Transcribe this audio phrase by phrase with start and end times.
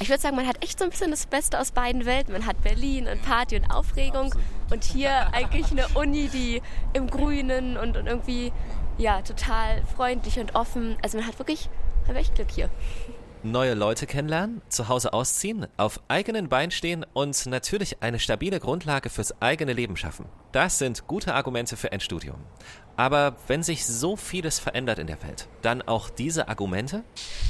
[0.00, 2.32] ich würde sagen, man hat echt so ein bisschen das Beste aus beiden Welten.
[2.32, 4.44] Man hat Berlin und Party und Aufregung Absolut.
[4.72, 8.52] und hier eigentlich eine Uni, die im Grünen und, und irgendwie
[8.98, 10.96] ja total freundlich und offen.
[11.02, 11.68] Also man hat wirklich,
[12.08, 12.68] hat echt Glück hier
[13.44, 19.10] neue Leute kennenlernen, zu Hause ausziehen, auf eigenen Beinen stehen und natürlich eine stabile Grundlage
[19.10, 20.26] fürs eigene Leben schaffen.
[20.52, 22.36] Das sind gute Argumente für ein Studium.
[22.96, 27.02] Aber wenn sich so vieles verändert in der Welt, dann auch diese Argumente?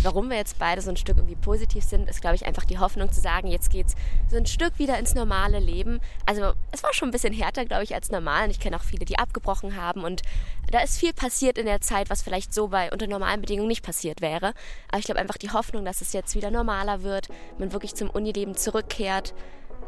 [0.03, 2.79] Warum wir jetzt beide so ein Stück irgendwie positiv sind, ist, glaube ich, einfach die
[2.79, 3.95] Hoffnung zu sagen, jetzt geht's
[4.31, 6.01] so ein Stück wieder ins normale Leben.
[6.25, 8.45] Also es war schon ein bisschen härter, glaube ich, als normal.
[8.45, 10.03] Und ich kenne auch viele, die abgebrochen haben.
[10.03, 10.23] Und
[10.71, 13.85] da ist viel passiert in der Zeit, was vielleicht so bei unter normalen Bedingungen nicht
[13.85, 14.55] passiert wäre.
[14.89, 18.09] Aber ich glaube einfach die Hoffnung, dass es jetzt wieder normaler wird, man wirklich zum
[18.09, 19.35] Unileben zurückkehrt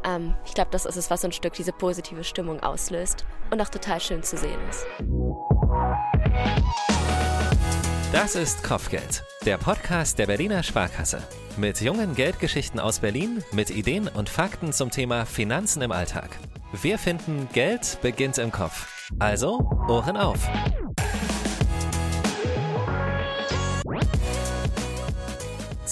[0.07, 3.61] ähm, ich glaube, das ist es, was so ein Stück diese positive Stimmung auslöst und
[3.61, 4.87] auch total schön zu sehen ist.
[8.13, 11.23] Das ist Kopfgeld, der Podcast der Berliner Sparkasse.
[11.57, 16.31] Mit jungen Geldgeschichten aus Berlin, mit Ideen und Fakten zum Thema Finanzen im Alltag.
[16.73, 19.11] Wir finden, Geld beginnt im Kopf.
[19.19, 20.49] Also, Ohren auf!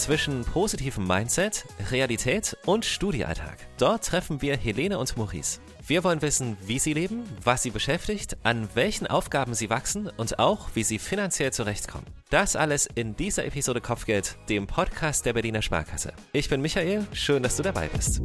[0.04, 3.56] zwischen positivem Mindset, Realität und Studiealltag.
[3.78, 5.60] Dort treffen wir Helene und Maurice.
[5.86, 10.38] Wir wollen wissen, wie sie leben, was sie beschäftigt, an welchen Aufgaben sie wachsen und
[10.38, 12.06] auch, wie sie finanziell zurechtkommen.
[12.30, 16.14] Das alles in dieser Episode Kopfgeld, dem Podcast der Berliner Sparkasse.
[16.32, 18.22] Ich bin Michael, schön, dass du dabei bist.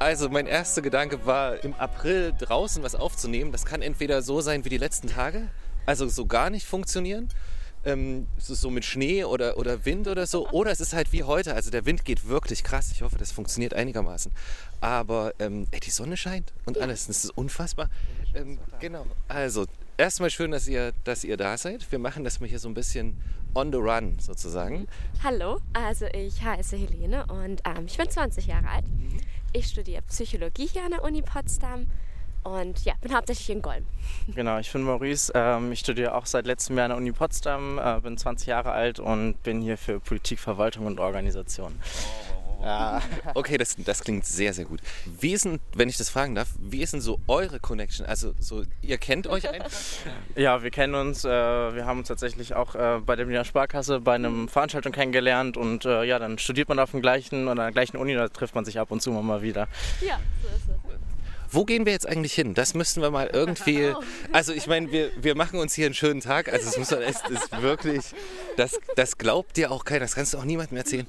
[0.00, 3.52] Also mein erster Gedanke war, im April draußen was aufzunehmen.
[3.52, 5.48] Das kann entweder so sein wie die letzten Tage,
[5.86, 7.28] also so gar nicht funktionieren.
[7.88, 10.48] Ähm, so mit Schnee oder, oder Wind oder so.
[10.50, 11.54] Oder es ist halt wie heute.
[11.54, 12.92] Also der Wind geht wirklich krass.
[12.92, 14.30] Ich hoffe, das funktioniert einigermaßen.
[14.80, 17.06] Aber ähm, ey, die Sonne scheint und alles.
[17.06, 17.88] Das ist unfassbar.
[18.34, 19.06] Ähm, genau.
[19.26, 21.90] Also erstmal schön, dass ihr, dass ihr da seid.
[21.90, 23.16] Wir machen das mal hier so ein bisschen
[23.54, 24.86] on the run sozusagen.
[25.22, 28.88] Hallo, also ich heiße Helene und ähm, ich bin 20 Jahre alt.
[28.88, 29.20] Mhm.
[29.52, 31.86] Ich studiere Psychologie hier an der Uni Potsdam
[32.44, 33.84] und ja, bin hauptsächlich in Golm.
[34.34, 35.32] Genau, ich bin Maurice.
[35.34, 38.72] Ähm, ich studiere auch seit letztem Jahr an der Uni Potsdam, äh, bin 20 Jahre
[38.72, 41.74] alt und bin hier für Politik, Verwaltung und Organisation.
[41.80, 42.38] Oh.
[42.62, 43.00] Ja.
[43.34, 44.80] Okay, das, das klingt sehr, sehr gut.
[45.06, 48.04] Wie ist denn, wenn ich das fragen darf, wie ist denn so eure Connection?
[48.06, 49.70] Also, so, ihr kennt euch einfach?
[50.36, 51.24] Ja, wir kennen uns.
[51.24, 55.56] Äh, wir haben uns tatsächlich auch äh, bei der Wiener Sparkasse bei einem Veranstaltung kennengelernt
[55.56, 58.54] und äh, ja, dann studiert man auf dem gleichen oder der gleichen Uni, da trifft
[58.54, 59.68] man sich ab und zu mal wieder.
[60.00, 60.87] Ja, so ist es.
[61.50, 62.54] Wo gehen wir jetzt eigentlich hin?
[62.54, 63.92] Das müssten wir mal irgendwie.
[64.32, 66.52] Also ich meine, wir, wir machen uns hier einen schönen Tag.
[66.52, 68.04] Also es muss man es ist wirklich.
[68.56, 71.06] Das, das glaubt dir auch keiner, das kannst du auch niemandem erzählen.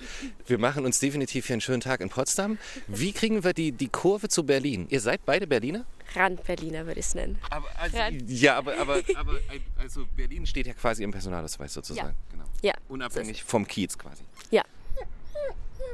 [0.48, 2.58] Wir machen uns definitiv hier einen schönen Tag in Potsdam.
[2.88, 4.88] Wie kriegen wir die, die Kurve zu Berlin?
[4.90, 5.86] Ihr seid beide Berliner?
[6.16, 7.38] Rand-Berliner würde ich es nennen.
[7.50, 7.98] Aber, also,
[8.28, 9.34] ja, aber, aber, aber
[9.78, 12.10] also Berlin steht ja quasi im Personalausweis sozusagen.
[12.10, 12.32] Ja.
[12.32, 12.46] Genau.
[12.62, 14.24] ja Unabhängig vom Kiez quasi.
[14.52, 14.64] Ja.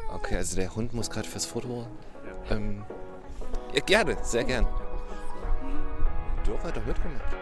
[0.09, 1.87] Okay, also der Hund muss gerade fürs Foto.
[2.49, 2.55] Ja.
[2.55, 2.83] Ähm,
[3.73, 4.67] ja, gerne, sehr gern.
[6.45, 7.35] Doch, hat doch mitgemacht.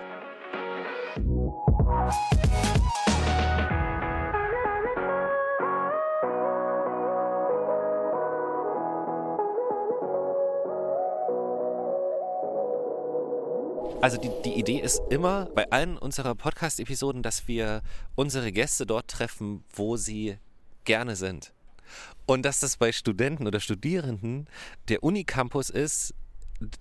[14.03, 17.81] Also die, die Idee ist immer bei allen unserer Podcast-Episoden, dass wir
[18.15, 20.37] unsere Gäste dort treffen, wo sie
[20.83, 21.52] gerne sind.
[22.25, 24.47] Und dass das bei Studenten oder Studierenden
[24.87, 26.13] der Unicampus ist,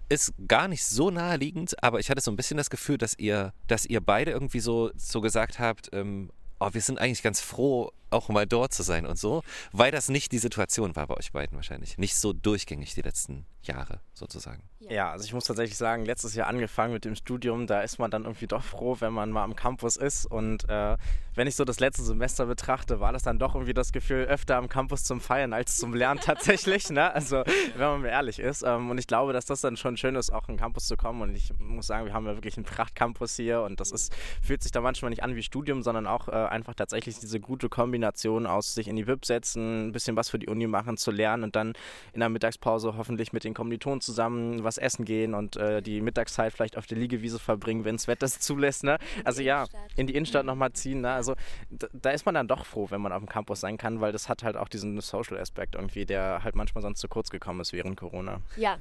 [0.09, 3.53] ist gar nicht so naheliegend, aber ich hatte so ein bisschen das Gefühl, dass ihr,
[3.67, 6.31] dass ihr beide irgendwie so, so gesagt habt, ähm,
[6.61, 9.43] oh, wir sind eigentlich ganz froh, auch mal dort zu sein und so,
[9.73, 11.99] weil das nicht die Situation war bei euch beiden wahrscheinlich.
[11.99, 14.63] Nicht so durchgängig die letzten Jahre sozusagen.
[14.81, 18.11] Ja, also ich muss tatsächlich sagen, letztes Jahr angefangen mit dem Studium, da ist man
[18.11, 20.27] dann irgendwie doch froh, wenn man mal am Campus ist.
[20.27, 20.97] Und äh,
[21.35, 24.57] wenn ich so das letzte Semester betrachte, war das dann doch irgendwie das Gefühl, öfter
[24.57, 26.91] am Campus zum Feiern als zum Lernen tatsächlich.
[26.91, 27.13] ne?
[27.15, 27.45] Also
[27.77, 28.63] wenn man mir ehrlich ist.
[28.63, 31.23] Ähm, und ich glaube, dass das dann schon schön ist, auch am Campus zu kommen.
[31.23, 34.13] Und ich muss sagen, wir haben ja wirklich einen Prachtcampus hier und das ist,
[34.43, 37.69] fühlt sich da manchmal nicht an wie Studium, sondern auch äh, einfach tatsächlich diese gute
[37.69, 41.11] Kombination aus sich in die VIP setzen, ein bisschen was für die Uni machen, zu
[41.11, 41.75] lernen und dann
[42.13, 46.53] in der Mittagspause hoffentlich mit den Kommilitonen zusammen was essen gehen und äh, die Mittagszeit
[46.53, 48.85] vielleicht auf der Liegewiese verbringen, wenn das Wetter es zulässt.
[48.85, 48.99] Ne?
[49.25, 49.67] Also ja,
[49.97, 51.03] in die Innenstadt nochmal ziehen.
[51.03, 51.11] Ne?
[51.11, 51.35] Also
[51.71, 54.13] da, da, ist man dann doch froh, wenn man auf dem Campus sein kann, weil
[54.13, 57.73] das hat halt auch diesen Social-Aspekt irgendwie, der halt manchmal sonst zu kurz gekommen ist
[57.73, 58.41] während Corona.
[58.57, 58.79] Ja,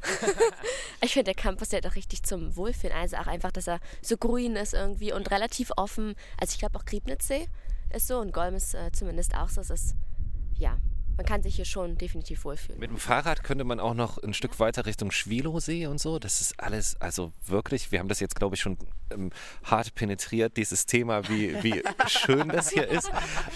[1.04, 2.96] ich finde der Campus der doch richtig zum Wohlfühlen.
[2.96, 6.16] Also auch einfach, dass er so grün ist irgendwie und relativ offen.
[6.40, 7.48] Also ich glaube auch Griebnitzsee
[7.94, 9.62] ist so und Golm ist äh, zumindest auch so.
[9.62, 9.96] Es ist
[10.56, 10.78] ja
[11.22, 12.80] man kann sich hier schon definitiv wohlfühlen.
[12.80, 16.18] Mit dem Fahrrad könnte man auch noch ein Stück weiter Richtung Schwilosee und so.
[16.18, 18.76] Das ist alles, also wirklich, wir haben das jetzt, glaube ich, schon
[19.12, 19.30] ähm,
[19.64, 23.12] hart penetriert, dieses Thema, wie, wie schön das hier ist.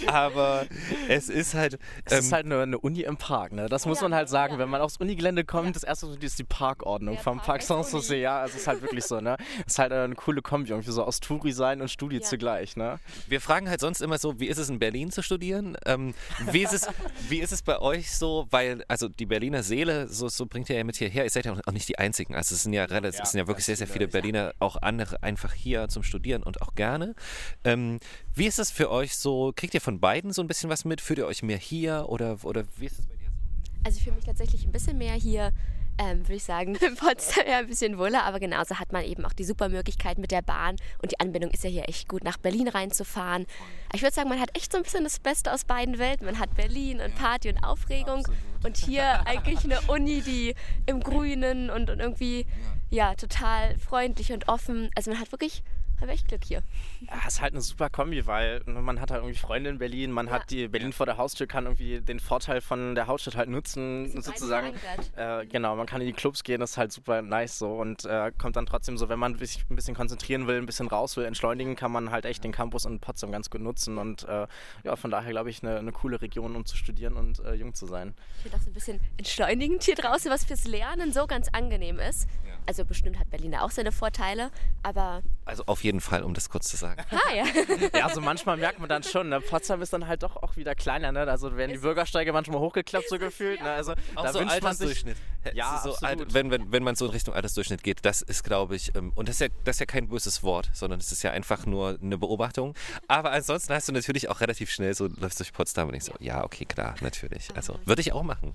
[0.05, 0.67] Aber
[1.09, 1.73] es ist halt.
[1.73, 3.67] Ähm, es ist ähm, halt eine, eine, Uni im Park, ne?
[3.67, 4.53] Das muss ja, man halt sagen.
[4.53, 4.59] Ja.
[4.59, 5.71] Wenn man aufs Unigelände kommt, ja.
[5.71, 8.17] das erste ist die Parkordnung vom Park, Park Sanssouci.
[8.17, 9.37] Ja, also es ist halt wirklich so, ne?
[9.65, 12.99] Es ist halt eine coole Kombi, irgendwie so aus Touri sein und Studie zugleich, ne?
[13.27, 15.77] Wir fragen halt sonst immer so, wie ist es in Berlin zu studieren?
[15.87, 16.13] Ähm,
[16.51, 16.87] wie, ist es,
[17.27, 18.47] wie ist es bei euch so?
[18.49, 21.23] Weil, also die Berliner Seele, so, so bringt ihr ja mit hierher.
[21.23, 22.35] Ihr seid ja auch nicht die Einzigen.
[22.35, 25.21] Also es sind ja relativ, es sind ja wirklich sehr, sehr viele Berliner, auch andere
[25.23, 27.15] einfach hier zum Studieren und auch gerne.
[27.63, 27.99] Ähm,
[28.33, 29.53] wie ist das für euch so?
[29.55, 31.01] Kriegt ihr von beiden so ein bisschen was mit?
[31.01, 33.37] Fühlt ihr euch mehr hier oder, oder wie ist das bei dir so?
[33.83, 35.51] Also ich fühle mich tatsächlich ein bisschen mehr hier
[35.97, 39.25] ähm, würde ich sagen, in Potsdam ja ein bisschen wohler, aber genauso hat man eben
[39.25, 42.23] auch die super Möglichkeit mit der Bahn und die Anbindung ist ja hier echt gut,
[42.23, 43.45] nach Berlin reinzufahren.
[43.93, 46.25] Ich würde sagen, man hat echt so ein bisschen das Beste aus beiden Welten.
[46.25, 48.37] Man hat Berlin und Party und Aufregung Absolut.
[48.63, 50.55] und hier eigentlich eine Uni, die
[50.85, 52.45] im Grünen und, und irgendwie
[52.89, 54.89] ja total freundlich und offen.
[54.95, 55.63] Also man hat wirklich
[56.01, 56.63] habe echt Glück hier.
[57.01, 60.27] Ja, ist halt eine super Kombi, weil man hat halt irgendwie Freunde in Berlin, man
[60.27, 60.33] ja.
[60.33, 64.21] hat die Berlin vor der Haustür, kann irgendwie den Vorteil von der Hauptstadt halt nutzen,
[64.21, 64.73] sozusagen.
[65.15, 68.05] Äh, genau, man kann in die Clubs gehen, das ist halt super nice so und
[68.05, 71.15] äh, kommt dann trotzdem so, wenn man sich ein bisschen konzentrieren will, ein bisschen raus
[71.17, 74.47] will, entschleunigen, kann man halt echt den Campus in Potsdam ganz gut nutzen und äh,
[74.83, 77.73] ja, von daher glaube ich eine, eine, coole Region, um zu studieren und äh, jung
[77.73, 78.13] zu sein.
[78.37, 81.99] Ich finde auch so ein bisschen entschleunigend hier draußen, was fürs Lernen so ganz angenehm
[81.99, 82.27] ist.
[82.45, 82.53] Ja.
[82.65, 84.51] Also bestimmt hat Berlin auch seine Vorteile,
[84.83, 85.21] aber...
[85.45, 87.03] Also auf jeden Fall, um das kurz zu sagen.
[87.11, 87.45] Ah, ja.
[87.93, 89.39] ja, also manchmal merkt man dann schon, ne?
[89.39, 91.21] Potsdam ist dann halt doch auch wieder kleiner, ne?
[91.21, 93.61] Also werden die Bürgersteige manchmal hochgeklappt so gefühlt.
[93.61, 93.71] Ne?
[93.71, 95.05] Also auch da so wünscht man sich,
[95.53, 98.75] Ja, so alt, wenn, wenn, wenn man so in Richtung Altersdurchschnitt geht, das ist, glaube
[98.75, 101.23] ich, ähm, und das ist, ja, das ist ja kein böses Wort, sondern es ist
[101.23, 102.73] ja einfach nur eine Beobachtung.
[103.07, 106.13] Aber ansonsten hast du natürlich auch relativ schnell so, läufst durch Potsdam und ich so,
[106.19, 107.55] ja, okay, klar, natürlich.
[107.55, 108.53] Also würde ich auch machen.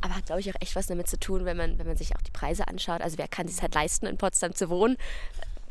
[0.00, 2.14] Aber hat, glaube ich, auch echt was damit zu tun, wenn man, wenn man sich
[2.14, 3.00] auch die Preise anschaut.
[3.00, 4.96] Also wer kann sich halt leisten, in Potsdam zu wohnen?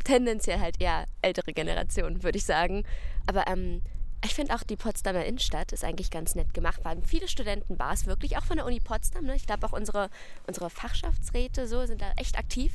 [0.07, 2.85] Tendenziell halt eher ältere Generationen, würde ich sagen.
[3.25, 3.81] Aber ähm,
[4.23, 6.85] ich finde auch die Potsdamer Innenstadt ist eigentlich ganz nett gemacht.
[6.85, 9.25] Waren viele Studentenbars wirklich, auch von der Uni Potsdam.
[9.25, 9.35] Ne?
[9.35, 10.09] Ich glaube auch unsere,
[10.47, 12.71] unsere Fachschaftsräte so sind da echt aktiv.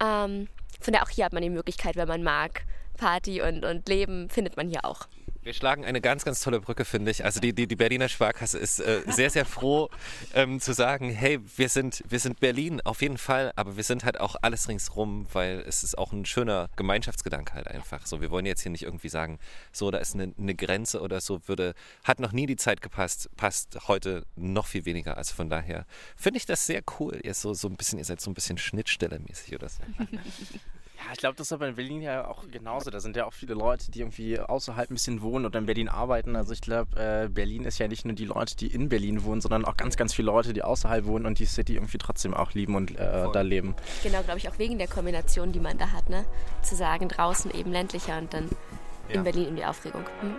[0.00, 0.24] Ja.
[0.24, 0.48] Ähm,
[0.80, 2.64] von daher auch hier hat man die Möglichkeit, wenn man mag,
[2.96, 5.06] Party und, und Leben findet man hier auch.
[5.46, 7.24] Wir schlagen eine ganz, ganz tolle Brücke, finde ich.
[7.24, 9.88] Also die, die, die Berliner Sparkasse ist äh, sehr, sehr froh
[10.34, 14.04] ähm, zu sagen, hey, wir sind, wir sind Berlin auf jeden Fall, aber wir sind
[14.04, 18.06] halt auch alles ringsrum, weil es ist auch ein schöner Gemeinschaftsgedanke halt einfach.
[18.06, 19.38] So, wir wollen jetzt hier nicht irgendwie sagen,
[19.70, 23.30] so, da ist eine, eine Grenze oder so, würde, hat noch nie die Zeit gepasst,
[23.36, 25.16] passt heute noch viel weniger.
[25.16, 27.20] Also von daher finde ich das sehr cool.
[27.22, 29.80] Ihr, so, so ein bisschen, ihr seid so ein bisschen Schnittstelle-mäßig oder so.
[30.96, 32.90] Ja, ich glaube, das ist aber in Berlin ja auch genauso.
[32.90, 35.88] Da sind ja auch viele Leute, die irgendwie außerhalb ein bisschen wohnen oder in Berlin
[35.88, 36.36] arbeiten.
[36.36, 39.42] Also ich glaube, äh, Berlin ist ja nicht nur die Leute, die in Berlin wohnen,
[39.42, 42.52] sondern auch ganz, ganz viele Leute, die außerhalb wohnen und die City irgendwie trotzdem auch
[42.52, 43.74] lieben und äh, da leben.
[44.02, 46.24] Genau, glaube ich, auch wegen der Kombination, die man da hat, ne?
[46.62, 48.48] Zu sagen, draußen eben ländlicher und dann
[49.08, 50.04] in Berlin in die Aufregung.
[50.20, 50.36] Hm?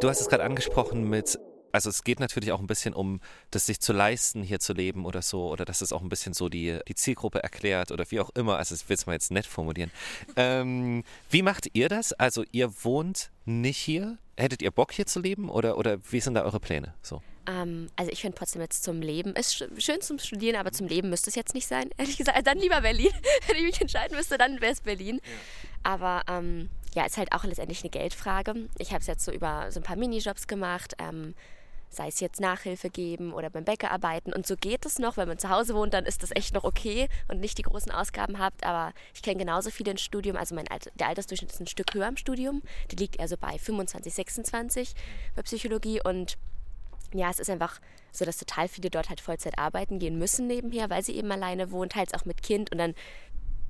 [0.00, 1.38] Du hast es gerade angesprochen mit,
[1.72, 3.20] also es geht natürlich auch ein bisschen um
[3.50, 6.32] das sich zu leisten, hier zu leben oder so, oder dass es auch ein bisschen
[6.32, 8.56] so die, die Zielgruppe erklärt oder wie auch immer.
[8.56, 9.90] Also ich will es mal jetzt nett formulieren.
[10.36, 12.14] Ähm, wie macht ihr das?
[12.14, 14.16] Also ihr wohnt nicht hier?
[14.38, 16.94] Hättet ihr Bock hier zu leben oder, oder wie sind da eure Pläne?
[17.02, 17.20] So.
[17.46, 21.10] Ähm, also ich finde trotzdem jetzt zum Leben, ist schön zum Studieren, aber zum Leben
[21.10, 22.38] müsste es jetzt nicht sein, ehrlich gesagt.
[22.38, 23.12] Also dann lieber Berlin.
[23.46, 25.20] Wenn ich mich entscheiden müsste, dann wäre es Berlin.
[25.22, 25.30] Ja.
[25.82, 28.68] Aber ähm, ja, ist halt auch letztendlich eine Geldfrage.
[28.78, 31.34] Ich habe es jetzt so über so ein paar Minijobs gemacht, ähm,
[31.88, 34.32] sei es jetzt Nachhilfe geben oder beim Bäcker arbeiten.
[34.32, 35.16] Und so geht es noch.
[35.16, 37.90] Wenn man zu Hause wohnt, dann ist das echt noch okay und nicht die großen
[37.90, 38.64] Ausgaben habt.
[38.64, 40.36] Aber ich kenne genauso viele im Studium.
[40.36, 42.62] Also mein Alter, der Altersdurchschnitt ist ein Stück höher im Studium.
[42.90, 44.94] Der liegt eher so bei 25, 26
[45.34, 46.00] bei Psychologie.
[46.02, 46.38] Und
[47.12, 47.80] ja, es ist einfach
[48.12, 51.72] so, dass total viele dort halt Vollzeit arbeiten gehen müssen nebenher, weil sie eben alleine
[51.72, 52.70] wohnen, teils auch mit Kind.
[52.70, 52.94] Und dann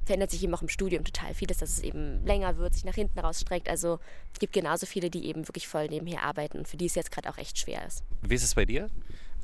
[0.04, 2.94] verändert sich eben auch im Studium total vieles, dass es eben länger wird, sich nach
[2.94, 3.68] hinten rausstreckt.
[3.68, 3.98] Also
[4.32, 7.10] es gibt genauso viele, die eben wirklich voll nebenher arbeiten und für die es jetzt
[7.12, 8.02] gerade auch echt schwer ist.
[8.22, 8.88] Wie ist es bei dir?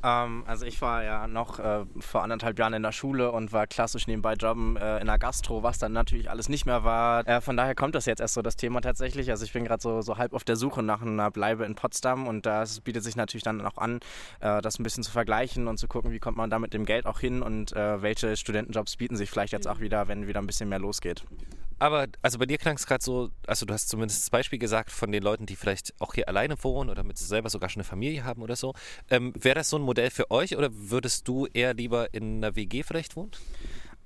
[0.03, 3.67] Ähm, also ich war ja noch äh, vor anderthalb Jahren in der Schule und war
[3.67, 7.27] klassisch nebenbei jobben äh, in der Gastro, was dann natürlich alles nicht mehr war.
[7.27, 9.29] Äh, von daher kommt das jetzt erst so das Thema tatsächlich.
[9.29, 12.27] Also ich bin gerade so, so halb auf der Suche nach einer Bleibe in Potsdam
[12.27, 13.99] und das bietet sich natürlich dann auch an,
[14.39, 16.85] äh, das ein bisschen zu vergleichen und zu gucken, wie kommt man da mit dem
[16.85, 20.39] Geld auch hin und äh, welche Studentenjobs bieten sich vielleicht jetzt auch wieder, wenn wieder
[20.39, 21.23] ein bisschen mehr losgeht.
[21.79, 24.91] Aber also bei dir klang es gerade so, also du hast zumindest das Beispiel gesagt
[24.91, 27.87] von den Leuten, die vielleicht auch hier alleine wohnen oder mit selber sogar schon eine
[27.87, 28.73] Familie haben oder so.
[29.09, 32.55] Ähm, Wäre das so ein Modell für euch oder würdest du eher lieber in einer
[32.55, 33.31] WG vielleicht wohnen?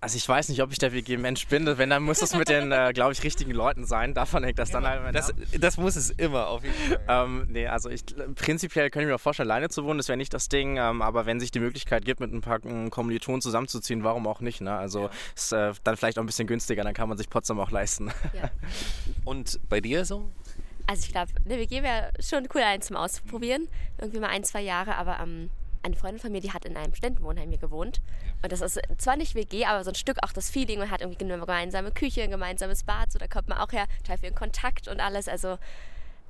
[0.03, 1.77] Also ich weiß nicht, ob ich der WG-Mensch bin.
[1.77, 4.15] Wenn, dann muss es mit den, äh, glaube ich, richtigen Leuten sein.
[4.15, 6.99] Davon hängt das dann halt Das, das muss es immer auf jeden Fall.
[7.07, 8.03] Ähm, nee, also ich,
[8.33, 10.77] prinzipiell könnte ich mir auch vorstellen, alleine zu wohnen, das wäre nicht das Ding.
[10.77, 14.41] Ähm, aber wenn sich die Möglichkeit gibt, mit ein paar ähm, Kommilitonen zusammenzuziehen, warum auch
[14.41, 14.59] nicht?
[14.61, 14.75] Ne?
[14.75, 15.11] Also ja.
[15.35, 18.11] ist äh, dann vielleicht auch ein bisschen günstiger, dann kann man sich Potsdam auch leisten.
[18.33, 18.49] Ja.
[19.23, 20.31] Und bei dir so?
[20.87, 23.67] Also ich glaube, eine WG wäre schon cool, einen zum Ausprobieren.
[23.99, 25.51] Irgendwie mal ein, zwei Jahre, aber ähm,
[25.83, 28.01] eine Freundin von mir, die hat in einem Studentenwohnheim hier gewohnt.
[28.41, 30.79] Und das ist zwar nicht WG, aber so ein Stück auch das Feeling.
[30.79, 33.87] Man hat irgendwie eine gemeinsame Küche, ein gemeinsames Bad, so da kommt man auch her,
[33.99, 35.27] total viel in Kontakt und alles.
[35.27, 35.57] Also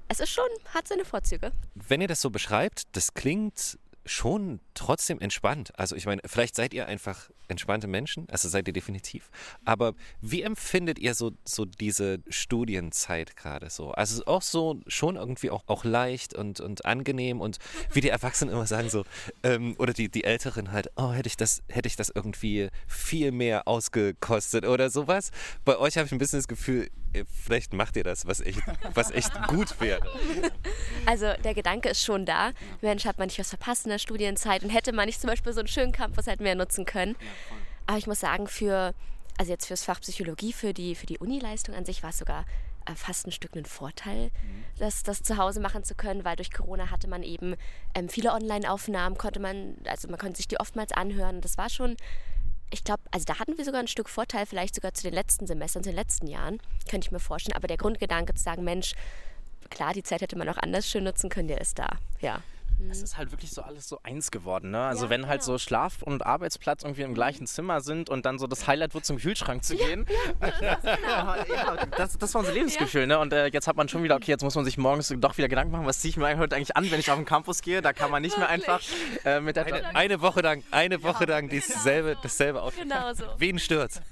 [0.08, 1.51] es ist schon, hat seine Vorzüge.
[1.75, 5.77] Wenn ihr das so beschreibt, das klingt schon trotzdem entspannt.
[5.77, 9.29] Also ich meine, vielleicht seid ihr einfach entspannte Menschen, also seid ihr definitiv.
[9.65, 13.91] Aber wie empfindet ihr so, so diese Studienzeit gerade so?
[13.91, 17.58] Also auch so schon irgendwie auch, auch leicht und, und angenehm und
[17.93, 19.03] wie die Erwachsenen immer sagen so,
[19.43, 23.31] ähm, oder die, die Älteren halt, oh, hätte ich das, hätte ich das irgendwie viel
[23.31, 25.31] mehr ausgekostet oder sowas.
[25.65, 26.89] Bei euch habe ich ein bisschen das Gefühl,
[27.30, 28.62] vielleicht macht ihr das, was echt,
[28.94, 30.01] was echt gut wäre.
[31.06, 32.51] Also der Gedanke ist schon da.
[32.82, 35.53] Mensch, hat man nicht was verpasst in der Studienzeit und hätte man nicht zum Beispiel
[35.53, 37.15] so einen schönen Campus halt mehr nutzen können.
[37.88, 38.94] Aber ich muss sagen, für,
[39.38, 42.46] also jetzt fürs Fach Psychologie, für die, für die Unileistung an sich war es sogar
[42.86, 44.63] äh, fast ein Stück ein Vorteil, mhm.
[44.80, 47.56] das, das zu Hause machen zu können, weil durch Corona hatte man eben
[47.94, 51.41] ähm, viele Online-Aufnahmen, konnte man, also man konnte sich die oftmals anhören.
[51.41, 51.96] Das war schon
[52.71, 55.45] ich glaube, also da hatten wir sogar ein Stück Vorteil, vielleicht sogar zu den letzten
[55.45, 56.59] Semestern, zu den letzten Jahren,
[56.89, 57.55] könnte ich mir vorstellen.
[57.55, 58.93] Aber der Grundgedanke zu sagen, Mensch,
[59.69, 62.41] klar, die Zeit hätte man auch anders schön nutzen können, der ist da, ja.
[62.89, 63.03] Es mhm.
[63.03, 64.71] ist halt wirklich so alles so eins geworden.
[64.71, 64.81] Ne?
[64.81, 65.53] Also ja, wenn halt genau.
[65.53, 69.05] so Schlaf- und Arbeitsplatz irgendwie im gleichen Zimmer sind und dann so das Highlight wird
[69.05, 70.05] zum Kühlschrank zu gehen.
[70.41, 71.55] Ja, das, genau.
[71.55, 73.07] ja, das, das, war unser Lebensgefühl.
[73.07, 73.19] Ne?
[73.19, 75.47] Und äh, jetzt hat man schon wieder, okay, jetzt muss man sich morgens doch wieder
[75.47, 77.81] Gedanken machen, was ziehe ich mir heute eigentlich an, wenn ich auf den Campus gehe.
[77.81, 78.81] Da kann man nicht mehr einfach
[79.25, 79.65] äh, mit der...
[79.65, 82.83] Eine, eine, Woche lang, eine Woche lang dasselbe, dasselbe Outfit.
[82.83, 83.25] Genau so.
[83.38, 84.01] Wen stört?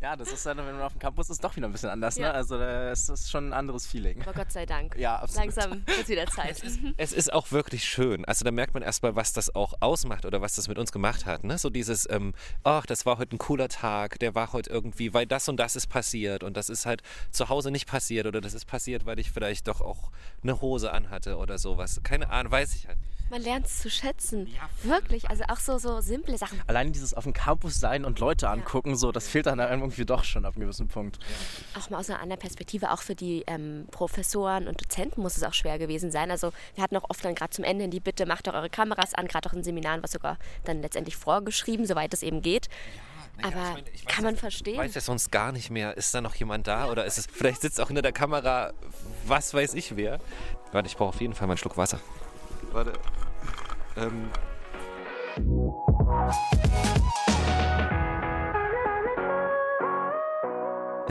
[0.00, 2.18] Ja, das ist dann, wenn man auf dem Campus ist, doch wieder ein bisschen anders.
[2.18, 2.30] Ne?
[2.30, 4.20] Also es ist schon ein anderes Feeling.
[4.22, 4.96] Aber Gott sei Dank.
[4.96, 5.54] Ja, absolut.
[5.56, 6.50] Langsam wird wieder Zeit.
[6.50, 8.07] Es ist, es ist auch wirklich schön.
[8.24, 11.26] Also da merkt man erstmal, was das auch ausmacht oder was das mit uns gemacht
[11.26, 11.44] hat.
[11.44, 11.58] Ne?
[11.58, 12.34] So dieses, ähm,
[12.64, 15.76] ach, das war heute ein cooler Tag, der war heute irgendwie, weil das und das
[15.76, 19.18] ist passiert und das ist halt zu Hause nicht passiert oder das ist passiert, weil
[19.18, 20.10] ich vielleicht doch auch
[20.42, 22.00] eine Hose anhatte oder sowas.
[22.02, 22.98] Keine Ahnung, weiß ich halt.
[23.30, 24.46] Man lernt es zu schätzen.
[24.46, 25.28] Ja, Wirklich.
[25.28, 26.60] Also auch so, so simple Sachen.
[26.66, 28.96] Allein dieses auf dem Campus sein und Leute angucken, ja.
[28.96, 31.18] so, das fehlt dann irgendwie doch schon ab einem gewissen Punkt.
[31.18, 31.80] Ja.
[31.80, 35.42] Auch mal aus einer anderen Perspektive, auch für die ähm, Professoren und Dozenten muss es
[35.42, 36.30] auch schwer gewesen sein.
[36.30, 38.70] Also wir hatten auch oft dann gerade zum Ende hin die Bitte, macht doch eure
[38.70, 42.68] Kameras an, gerade auch in Seminaren, was sogar dann letztendlich vorgeschrieben, soweit es eben geht.
[43.36, 44.74] Naja, aber ich meine, ich kann man verstehen.
[44.74, 47.26] Ich weiß ja sonst gar nicht mehr, ist da noch jemand da oder ist es,
[47.30, 48.72] vielleicht sitzt auch hinter der Kamera,
[49.26, 50.18] was weiß ich wer.
[50.72, 52.00] Warte, ich brauche auf jeden Fall mal einen Schluck Wasser.
[52.72, 52.92] Warte.
[53.96, 54.30] Ähm.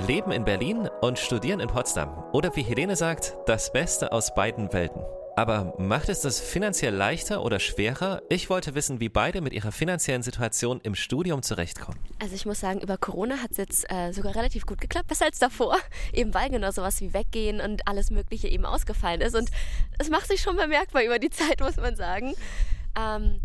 [0.07, 2.23] Leben in Berlin und studieren in Potsdam.
[2.31, 5.01] Oder wie Helene sagt, das Beste aus beiden Welten.
[5.38, 8.24] Aber macht es das finanziell leichter oder schwerer?
[8.27, 12.00] Ich wollte wissen, wie beide mit ihrer finanziellen Situation im Studium zurechtkommen.
[12.17, 15.25] Also ich muss sagen, über Corona hat es jetzt äh, sogar relativ gut geklappt, besser
[15.25, 15.77] als davor.
[16.12, 19.36] Eben weil genau sowas wie Weggehen und alles Mögliche eben ausgefallen ist.
[19.36, 19.51] Und
[20.00, 22.34] es macht sich schon bemerkbar über die Zeit, muss man sagen.
[23.00, 23.39] Ähm,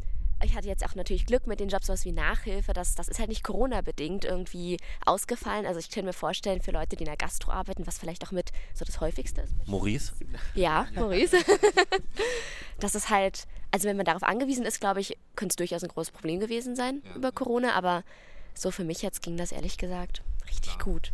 [0.44, 2.72] ich hatte jetzt auch natürlich Glück mit den Jobs, sowas wie Nachhilfe.
[2.72, 5.66] Das, das ist halt nicht Corona-bedingt irgendwie ausgefallen.
[5.66, 8.32] Also ich kann mir vorstellen, für Leute, die in der Gastro arbeiten, was vielleicht auch
[8.32, 9.52] mit so das häufigste ist.
[9.66, 10.12] Maurice?
[10.54, 11.38] Ja, Maurice.
[12.80, 15.88] das ist halt, also wenn man darauf angewiesen ist, glaube ich, könnte es durchaus ein
[15.88, 17.14] großes Problem gewesen sein ja.
[17.14, 17.74] über Corona.
[17.74, 18.04] Aber
[18.54, 20.94] so für mich jetzt ging das ehrlich gesagt richtig Klar.
[20.94, 21.12] gut.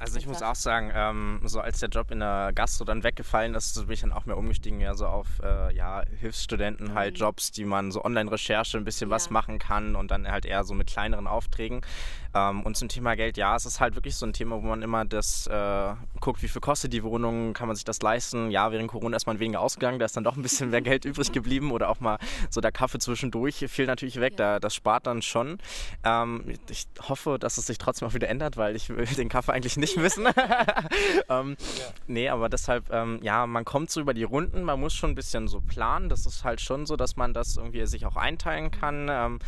[0.00, 3.54] Also ich muss auch sagen, ähm, so als der Job in der Gastro dann weggefallen
[3.54, 7.20] ist, bin ich dann auch mehr umgestiegen, ja so auf äh, ja, Hilfsstudenten halt mhm.
[7.20, 9.16] Jobs, die man so Online-Recherche ein bisschen ja.
[9.16, 11.82] was machen kann und dann halt eher so mit kleineren Aufträgen.
[12.32, 14.80] Ähm, und zum Thema Geld, ja, es ist halt wirklich so ein Thema, wo man
[14.80, 18.50] immer das äh, guckt, wie viel kostet die Wohnung, kann man sich das leisten.
[18.50, 21.04] Ja, während Corona ist man weniger ausgegangen, da ist dann doch ein bisschen mehr Geld
[21.04, 24.54] übrig geblieben oder auch mal so der Kaffee zwischendurch fiel natürlich weg, ja.
[24.54, 25.58] da, das spart dann schon.
[26.04, 29.52] Ähm, ich hoffe, dass es sich trotzdem auch wieder ändert, weil ich will den Kaffee
[29.52, 30.26] eigentlich nicht missen.
[31.28, 31.84] ähm, ja.
[32.06, 35.14] Nee, aber deshalb, ähm, ja, man kommt so über die Runden, man muss schon ein
[35.14, 36.08] bisschen so planen.
[36.08, 39.08] Das ist halt schon so, dass man das irgendwie sich auch einteilen kann.
[39.10, 39.38] Ähm,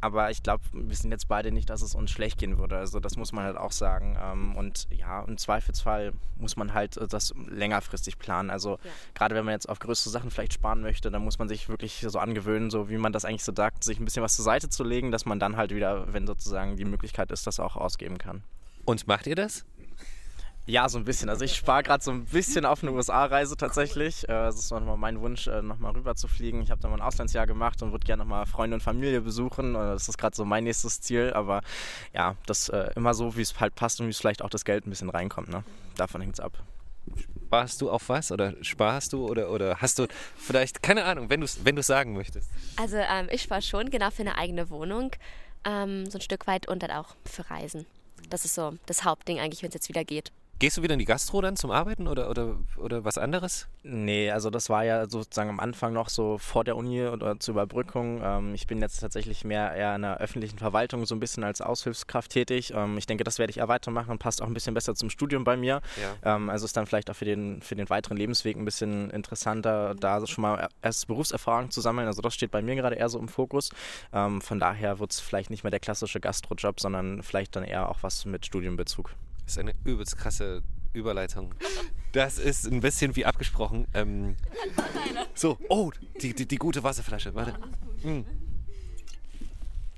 [0.00, 2.78] aber ich glaube, wir sind jetzt beide nicht, dass es uns schlecht gehen würde.
[2.78, 4.16] Also das muss man halt auch sagen.
[4.20, 8.50] Ähm, und ja, im Zweifelsfall muss man halt äh, das längerfristig planen.
[8.50, 8.90] Also ja.
[9.14, 12.04] gerade wenn man jetzt auf größere Sachen vielleicht sparen möchte, dann muss man sich wirklich
[12.06, 14.68] so angewöhnen, so wie man das eigentlich so sagt, sich ein bisschen was zur Seite
[14.68, 18.18] zu legen, dass man dann halt wieder, wenn sozusagen die Möglichkeit ist, das auch ausgeben
[18.18, 18.44] kann.
[18.84, 19.64] Und macht ihr das?
[20.68, 21.30] Ja, so ein bisschen.
[21.30, 24.24] Also ich spare gerade so ein bisschen auf eine USA-Reise tatsächlich.
[24.24, 26.60] Äh, das ist nochmal mein Wunsch, äh, nochmal rüber zu fliegen.
[26.60, 29.74] Ich habe da mal ein Auslandsjahr gemacht und würde gerne nochmal Freunde und Familie besuchen.
[29.74, 31.32] Äh, das ist gerade so mein nächstes Ziel.
[31.32, 31.62] Aber
[32.12, 34.86] ja, das immer so, wie es halt passt und wie es vielleicht auch das Geld
[34.86, 35.48] ein bisschen reinkommt.
[35.48, 35.64] Ne?
[35.96, 36.52] Davon hängt es ab.
[37.46, 40.06] Sparst du auf was oder sparst du oder, oder hast du
[40.36, 42.50] vielleicht, keine Ahnung, wenn du es wenn sagen möchtest?
[42.76, 45.12] Also ähm, ich spare schon genau für eine eigene Wohnung,
[45.64, 47.86] ähm, so ein Stück weit und dann auch für Reisen.
[48.28, 50.30] Das ist so das Hauptding eigentlich, wenn es jetzt wieder geht.
[50.60, 53.68] Gehst du wieder in die Gastro dann zum Arbeiten oder, oder, oder was anderes?
[53.84, 57.52] Nee, also das war ja sozusagen am Anfang noch so vor der Uni oder zur
[57.52, 58.20] Überbrückung.
[58.24, 61.60] Ähm, ich bin jetzt tatsächlich mehr eher in der öffentlichen Verwaltung so ein bisschen als
[61.60, 62.72] Aushilfskraft tätig.
[62.74, 65.44] Ähm, ich denke, das werde ich eher weitermachen, passt auch ein bisschen besser zum Studium
[65.44, 65.80] bei mir.
[66.24, 66.34] Ja.
[66.34, 69.94] Ähm, also ist dann vielleicht auch für den, für den weiteren Lebensweg ein bisschen interessanter,
[69.94, 72.08] da schon mal erst Berufserfahrung zu sammeln.
[72.08, 73.70] Also das steht bei mir gerade eher so im Fokus.
[74.10, 77.98] von daher wird es vielleicht nicht mehr der klassische Gastrojob, sondern vielleicht dann eher auch
[78.02, 79.14] was mit Studienbezug.
[79.48, 80.62] Das ist eine übelst krasse
[80.92, 81.54] Überleitung.
[82.12, 83.86] Das ist ein bisschen wie abgesprochen.
[83.94, 84.36] Ähm,
[85.34, 85.90] so, oh,
[86.20, 87.34] die, die, die, gute Wasserflasche.
[87.34, 87.58] Warte.
[88.02, 88.26] Mm.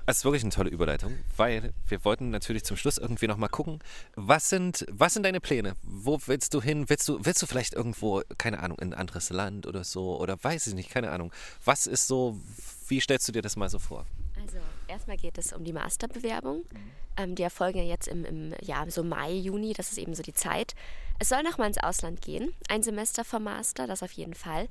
[0.05, 3.79] Das ist wirklich eine tolle Überleitung, weil wir wollten natürlich zum Schluss irgendwie nochmal gucken,
[4.15, 5.73] was sind, was sind deine Pläne?
[5.83, 6.85] Wo willst du hin?
[6.87, 10.17] Willst du, willst du vielleicht irgendwo, keine Ahnung, in ein anderes Land oder so?
[10.17, 11.33] Oder weiß ich nicht, keine Ahnung.
[11.65, 12.39] Was ist so,
[12.87, 14.05] wie stellst du dir das mal so vor?
[14.41, 14.57] Also
[14.87, 16.57] erstmal geht es um die Masterbewerbung.
[16.57, 16.91] Mhm.
[17.17, 20.23] Ähm, die erfolgen ja jetzt im, im ja, so Mai, Juni, das ist eben so
[20.23, 20.73] die Zeit.
[21.19, 24.67] Es soll nochmal ins Ausland gehen, ein Semester vom Master, das auf jeden Fall.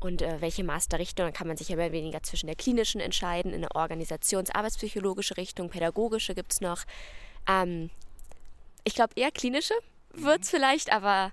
[0.00, 3.00] Und äh, welche Masterrichtung, dann kann man sich ja mehr oder weniger zwischen der klinischen
[3.00, 4.50] entscheiden, in eine Organisations-,
[5.36, 6.84] Richtung, pädagogische gibt es noch.
[7.48, 7.90] Ähm,
[8.84, 9.74] ich glaube eher klinische
[10.12, 11.32] wird es vielleicht, aber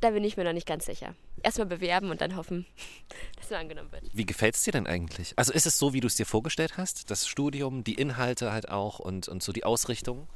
[0.00, 2.66] da bin ich mir noch nicht ganz sicher erstmal bewerben und dann hoffen,
[3.50, 4.04] man angenommen wird.
[4.12, 5.32] Wie gefällt es dir denn eigentlich?
[5.36, 7.10] Also ist es so, wie du es dir vorgestellt hast?
[7.10, 10.26] Das Studium, die Inhalte halt auch und, und so die Ausrichtung?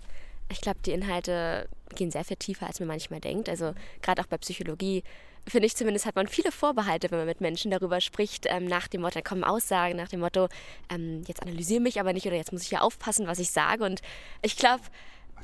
[0.50, 3.49] Ich glaube, die Inhalte gehen sehr viel tiefer, als man manchmal denkt.
[3.49, 5.02] Also gerade auch bei Psychologie,
[5.49, 8.88] finde ich zumindest, hat man viele Vorbehalte, wenn man mit Menschen darüber spricht, ähm, nach
[8.88, 10.49] dem Motto, da kommen Aussagen nach dem Motto,
[10.90, 13.85] ähm, jetzt analysiere mich aber nicht oder jetzt muss ich ja aufpassen, was ich sage.
[13.85, 14.00] Und
[14.42, 14.83] ich glaube,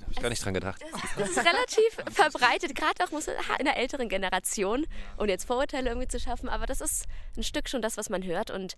[0.02, 0.83] habe ich gar nicht dran gedacht.
[1.19, 6.19] Das ist relativ verbreitet, gerade auch in der älteren Generation, um jetzt Vorurteile irgendwie zu
[6.21, 6.49] schaffen.
[6.49, 8.51] Aber das ist ein Stück schon das, was man hört.
[8.51, 8.77] Und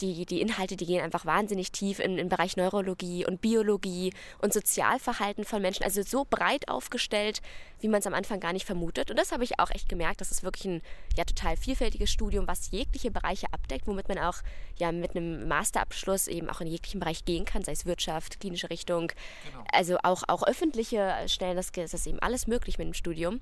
[0.00, 4.52] die, die Inhalte, die gehen einfach wahnsinnig tief in den Bereich Neurologie und Biologie und
[4.52, 5.84] Sozialverhalten von Menschen.
[5.84, 7.40] Also so breit aufgestellt,
[7.80, 9.10] wie man es am Anfang gar nicht vermutet.
[9.10, 10.20] Und das habe ich auch echt gemerkt.
[10.20, 10.82] Das ist wirklich ein
[11.16, 14.38] ja, total vielfältiges Studium, was jegliche Bereiche abdeckt, womit man auch
[14.76, 18.70] ja, mit einem Masterabschluss eben auch in jeglichen Bereich gehen kann, sei es Wirtschaft, klinische
[18.70, 19.64] Richtung, genau.
[19.72, 21.56] also auch, auch öffentliche Stellen.
[21.56, 23.40] Das, das ist eben alles möglich mit dem Studium.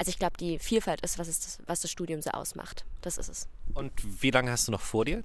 [0.00, 2.86] Also ich glaube, die Vielfalt ist, was, ist das, was das Studium so ausmacht.
[3.02, 3.48] Das ist es.
[3.74, 5.22] Und wie lange hast du noch vor dir?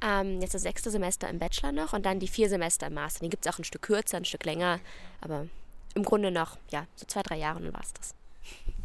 [0.00, 3.20] Ähm, jetzt das sechste Semester im Bachelor noch und dann die vier Semester im Master.
[3.20, 4.80] Den gibt es auch ein Stück kürzer, ein Stück länger,
[5.20, 5.46] aber
[5.94, 8.16] im Grunde noch, ja, so zwei, drei Jahre und dann war es das.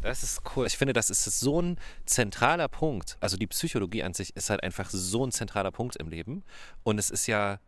[0.00, 0.68] Das ist cool.
[0.68, 3.16] Ich finde, das ist so ein zentraler Punkt.
[3.18, 6.44] Also die Psychologie an sich ist halt einfach so ein zentraler Punkt im Leben.
[6.84, 7.58] Und es ist ja,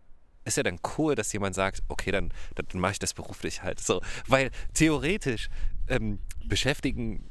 [0.45, 3.81] ist ja dann cool, dass jemand sagt, okay, dann, dann mache ich das beruflich halt
[3.81, 4.01] so.
[4.29, 5.49] Weil theoretisch
[5.89, 7.29] ähm, beschäftigen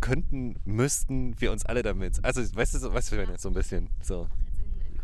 [0.00, 2.24] könnten, müssten wir uns alle damit.
[2.24, 4.28] Also, weißt du, so, weißt du, so ein bisschen so.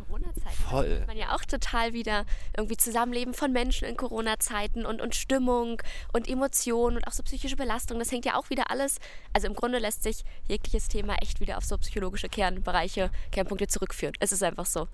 [0.06, 0.62] Corona-Zeiten.
[0.68, 1.00] Voll.
[1.00, 2.24] Da man ja auch total wieder
[2.56, 5.82] irgendwie Zusammenleben von Menschen in Corona-Zeiten und, und Stimmung
[6.12, 7.98] und Emotionen und auch so psychische Belastung.
[7.98, 8.98] Das hängt ja auch wieder alles.
[9.32, 14.14] Also im Grunde lässt sich jegliches Thema echt wieder auf so psychologische Kernbereiche, Kernpunkte zurückführen.
[14.20, 14.88] Es ist einfach so.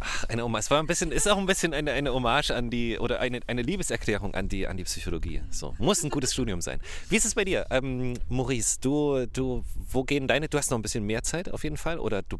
[0.00, 0.60] Ach, eine Hommage.
[0.60, 3.40] Es war ein bisschen, ist auch ein bisschen eine, eine Hommage an die, oder eine,
[3.46, 5.42] eine Liebeserklärung an die, an die Psychologie.
[5.50, 6.80] So, muss ein gutes Studium sein.
[7.08, 7.66] Wie ist es bei dir?
[7.70, 11.64] Ähm, Maurice, du, du, wo gehen deine, du hast noch ein bisschen mehr Zeit auf
[11.64, 12.38] jeden Fall, oder du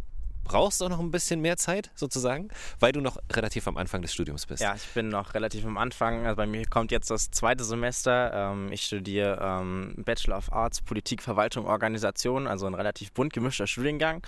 [0.49, 2.49] brauchst auch noch ein bisschen mehr Zeit sozusagen,
[2.81, 4.63] weil du noch relativ am Anfang des Studiums bist.
[4.63, 6.27] Ja, ich bin noch relativ am Anfang.
[6.27, 8.33] Also bei mir kommt jetzt das zweite Semester.
[8.33, 13.67] Ähm, ich studiere ähm, Bachelor of Arts, Politik, Verwaltung, Organisation, also ein relativ bunt gemischter
[13.67, 14.23] Studiengang.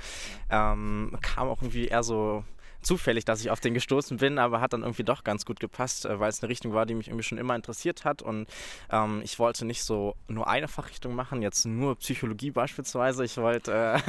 [0.50, 2.44] Ähm, kam auch irgendwie eher so
[2.82, 6.06] zufällig, dass ich auf den gestoßen bin, aber hat dann irgendwie doch ganz gut gepasst,
[6.06, 8.46] äh, weil es eine Richtung war, die mich irgendwie schon immer interessiert hat und
[8.90, 13.24] ähm, ich wollte nicht so nur eine Fachrichtung machen, jetzt nur Psychologie beispielsweise.
[13.24, 13.72] Ich wollte.
[13.72, 14.00] Äh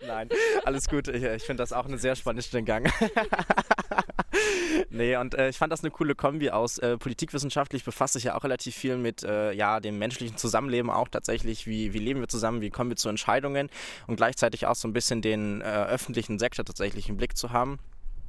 [0.06, 0.28] Nein,
[0.64, 1.08] alles gut.
[1.08, 2.90] Ich, ich finde das auch eine sehr spannende Studiengang.
[4.90, 6.78] nee, und äh, ich fand das eine coole Kombi aus.
[6.78, 11.08] Äh, politikwissenschaftlich befasst sich ja auch relativ viel mit äh, ja, dem menschlichen Zusammenleben auch
[11.08, 11.66] tatsächlich.
[11.66, 13.68] Wie, wie leben wir zusammen, wie kommen wir zu Entscheidungen
[14.06, 17.78] und gleichzeitig auch so ein bisschen den äh, öffentlichen Sektor tatsächlich im Blick zu haben.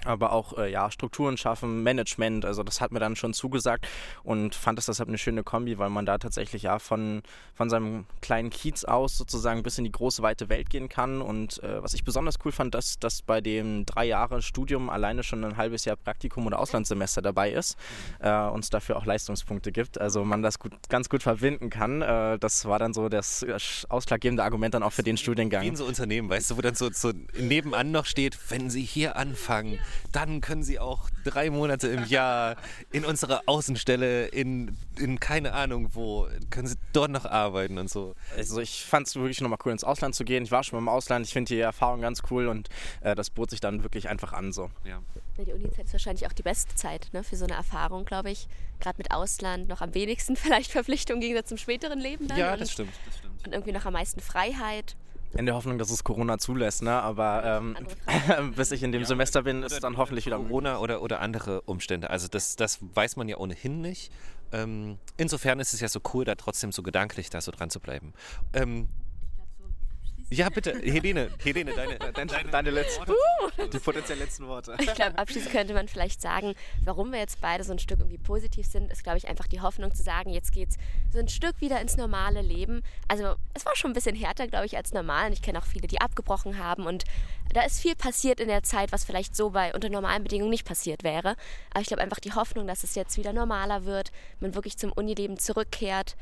[0.05, 2.45] Aber auch äh, ja, Strukturen schaffen, Management.
[2.45, 3.87] Also das hat mir dann schon zugesagt
[4.23, 7.21] und fand es deshalb eine schöne Kombi, weil man da tatsächlich ja von,
[7.53, 11.21] von seinem kleinen Kiez aus sozusagen bis in die große weite Welt gehen kann.
[11.21, 15.23] Und äh, was ich besonders cool fand, dass, dass bei dem drei Jahre Studium alleine
[15.23, 17.77] schon ein halbes Jahr Praktikum oder Auslandssemester dabei ist
[18.19, 19.99] äh, und es dafür auch Leistungspunkte gibt.
[19.99, 22.01] Also man das gut, ganz gut verbinden kann.
[22.01, 23.45] Äh, das war dann so das
[23.89, 25.63] ausschlaggebende Argument dann auch für den Studiengang.
[25.63, 28.83] Wie in so Unternehmen, weißt du, wo dann so, so nebenan noch steht, wenn Sie
[28.83, 29.79] hier anfangen,
[30.11, 32.55] dann können Sie auch drei Monate im Jahr
[32.91, 38.15] in unserer Außenstelle in, in keine Ahnung wo, können Sie dort noch arbeiten und so.
[38.37, 40.43] Also ich fand es wirklich nochmal cool, ins Ausland zu gehen.
[40.43, 42.69] Ich war schon mal im Ausland, ich finde die Erfahrung ganz cool und
[43.01, 44.69] äh, das bot sich dann wirklich einfach an so.
[44.83, 45.01] Ja.
[45.37, 48.47] Die Uni-Zeit ist wahrscheinlich auch die beste Zeit ne, für so eine Erfahrung, glaube ich.
[48.79, 52.37] Gerade mit Ausland noch am wenigsten vielleicht Verpflichtung im Gegensatz zum späteren Leben dann.
[52.37, 53.45] Ja, das stimmt, das stimmt.
[53.45, 54.95] Und irgendwie noch am meisten Freiheit.
[55.33, 56.91] In der Hoffnung, dass es Corona zulässt, ne?
[56.91, 57.77] aber ähm,
[58.55, 61.61] bis ich in dem ja, Semester bin, ist dann hoffentlich wieder Corona oder, oder andere
[61.61, 62.09] Umstände.
[62.09, 64.11] Also das, das weiß man ja ohnehin nicht.
[64.51, 67.79] Ähm, insofern ist es ja so cool, da trotzdem so gedanklich da so dran zu
[67.79, 68.13] bleiben.
[68.53, 68.89] Ähm,
[70.31, 73.67] ja, bitte, Helene, Helene, deine, deine, deine letzten, uh.
[73.67, 74.77] die potenziell letzten Worte.
[74.79, 78.17] Ich glaube, abschließend könnte man vielleicht sagen, warum wir jetzt beide so ein Stück irgendwie
[78.17, 80.77] positiv sind, ist, glaube ich, einfach die Hoffnung zu sagen, jetzt geht es
[81.11, 82.81] so ein Stück wieder ins normale Leben.
[83.09, 85.27] Also es war schon ein bisschen härter, glaube ich, als normal.
[85.27, 86.85] Und ich kenne auch viele, die abgebrochen haben.
[86.85, 87.03] Und
[87.53, 90.65] da ist viel passiert in der Zeit, was vielleicht so bei unter normalen Bedingungen nicht
[90.65, 91.35] passiert wäre.
[91.71, 94.93] Aber ich glaube einfach die Hoffnung, dass es jetzt wieder normaler wird, man wirklich zum
[94.93, 96.15] Unileben zurückkehrt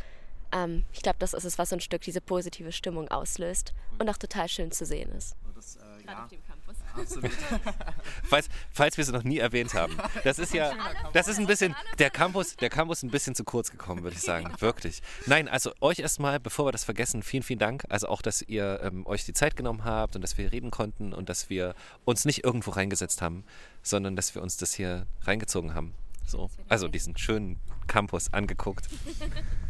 [0.52, 4.10] ähm, ich glaube, das ist es, was so ein Stück diese positive Stimmung auslöst und
[4.10, 5.36] auch total schön zu sehen ist.
[5.56, 6.24] Das, äh, Gerade ja.
[6.24, 6.76] auf dem Campus.
[6.96, 7.32] Absolut.
[8.24, 9.98] falls, falls wir es noch nie erwähnt haben.
[10.24, 10.72] Das ist ja,
[11.14, 14.22] das ist ein bisschen, der Campus, der Campus ein bisschen zu kurz gekommen, würde ich
[14.22, 14.54] sagen.
[14.60, 15.02] Wirklich.
[15.26, 17.84] Nein, also euch erstmal, bevor wir das vergessen, vielen, vielen Dank.
[17.90, 21.14] Also auch, dass ihr ähm, euch die Zeit genommen habt und dass wir reden konnten
[21.14, 23.44] und dass wir uns nicht irgendwo reingesetzt haben,
[23.84, 25.94] sondern dass wir uns das hier reingezogen haben.
[26.26, 26.50] So.
[26.70, 28.88] Also diesen schönen Campus angeguckt.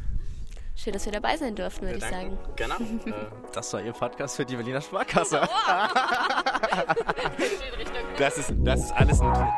[0.81, 2.37] Schön, dass wir dabei sein durften, würde ja, ich sagen.
[2.55, 2.75] Genau.
[3.05, 3.11] Äh,
[3.53, 5.41] das war Ihr Podcast für die Berliner Sparkasse.
[8.17, 9.49] das, ist, das ist alles notiert.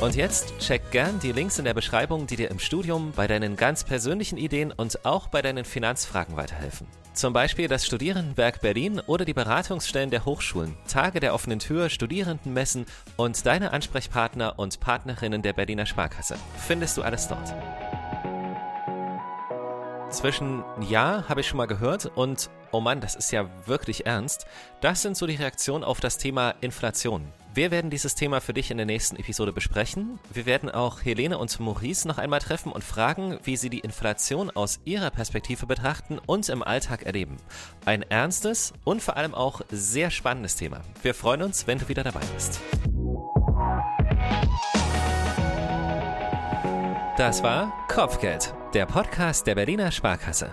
[0.00, 3.56] Und jetzt check gern die Links in der Beschreibung, die dir im Studium bei deinen
[3.56, 6.86] ganz persönlichen Ideen und auch bei deinen Finanzfragen weiterhelfen.
[7.12, 12.86] Zum Beispiel das Studierendenwerk Berlin oder die Beratungsstellen der Hochschulen, Tage der offenen Tür, Studierendenmessen
[13.16, 16.36] und deine Ansprechpartner und Partnerinnen der Berliner Sparkasse.
[16.56, 17.52] Findest du alles dort.
[20.08, 24.46] Zwischen Ja habe ich schon mal gehört und Oh Mann, das ist ja wirklich ernst.
[24.80, 27.30] Das sind so die Reaktionen auf das Thema Inflation.
[27.52, 30.20] Wir werden dieses Thema für dich in der nächsten Episode besprechen.
[30.32, 34.50] Wir werden auch Helene und Maurice noch einmal treffen und fragen, wie sie die Inflation
[34.50, 37.38] aus ihrer Perspektive betrachten und im Alltag erleben.
[37.84, 40.80] Ein ernstes und vor allem auch sehr spannendes Thema.
[41.02, 42.60] Wir freuen uns, wenn du wieder dabei bist.
[47.16, 50.52] Das war Kopfgeld, der Podcast der Berliner Sparkasse.